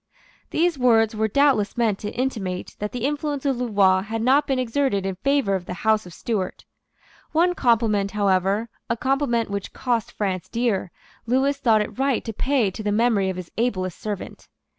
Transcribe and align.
These 0.49 0.79
words 0.79 1.15
were 1.15 1.27
doubtless 1.27 1.77
meant 1.77 1.99
to 1.99 2.09
intimate 2.15 2.75
that 2.79 2.91
the 2.91 3.05
influence 3.05 3.45
of 3.45 3.57
Louvois 3.57 4.01
had 4.01 4.23
not 4.23 4.47
been 4.47 4.57
exerted 4.57 5.05
in 5.05 5.13
favour 5.17 5.53
of 5.53 5.67
the 5.67 5.75
House 5.85 6.07
of 6.07 6.13
Stuart. 6.15 6.65
One 7.33 7.53
compliment, 7.53 8.09
however, 8.09 8.69
a 8.89 8.97
compliment 8.97 9.51
which 9.51 9.73
cost 9.73 10.11
France 10.11 10.49
dear, 10.49 10.89
Lewis 11.27 11.57
thought 11.59 11.81
it 11.81 11.99
right 11.99 12.25
to 12.25 12.33
pay 12.33 12.71
to 12.71 12.81
the 12.81 12.91
memory 12.91 13.29
of 13.29 13.37
his 13.37 13.51
ablest 13.57 13.99
servant. 13.99 14.47